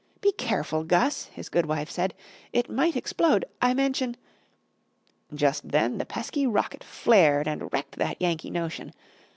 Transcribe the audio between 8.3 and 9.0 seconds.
notion.